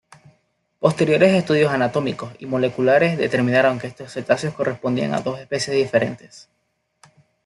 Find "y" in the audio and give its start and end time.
2.39-2.47